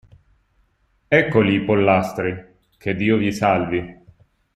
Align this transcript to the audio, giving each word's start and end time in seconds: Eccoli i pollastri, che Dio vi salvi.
Eccoli 1.07 1.53
i 1.57 1.63
pollastri, 1.63 2.35
che 2.79 2.95
Dio 2.95 3.17
vi 3.17 3.31
salvi. 3.31 4.03